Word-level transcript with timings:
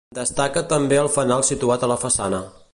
Destaca 0.17 0.63
també 0.71 0.97
el 1.01 1.11
fanal 1.17 1.45
situat 1.51 1.85
a 1.85 1.91
la 1.95 1.99
façana. 2.07 2.45